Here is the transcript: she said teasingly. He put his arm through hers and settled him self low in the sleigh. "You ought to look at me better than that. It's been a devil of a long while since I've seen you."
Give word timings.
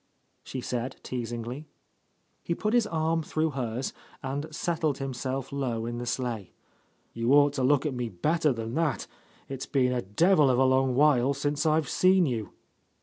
she 0.43 0.61
said 0.61 0.95
teasingly. 1.03 1.67
He 2.41 2.55
put 2.55 2.73
his 2.73 2.87
arm 2.87 3.21
through 3.21 3.51
hers 3.51 3.93
and 4.23 4.47
settled 4.49 4.97
him 4.97 5.13
self 5.13 5.51
low 5.51 5.85
in 5.85 5.99
the 5.99 6.07
sleigh. 6.07 6.53
"You 7.13 7.33
ought 7.35 7.53
to 7.53 7.63
look 7.63 7.85
at 7.85 7.93
me 7.93 8.09
better 8.09 8.51
than 8.51 8.73
that. 8.73 9.05
It's 9.47 9.67
been 9.67 9.91
a 9.93 10.01
devil 10.01 10.49
of 10.49 10.57
a 10.57 10.65
long 10.65 10.95
while 10.95 11.35
since 11.35 11.67
I've 11.67 11.87
seen 11.87 12.25
you." 12.25 12.49